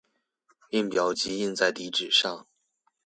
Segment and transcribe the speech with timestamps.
[0.71, 2.47] 印表機印在底紙上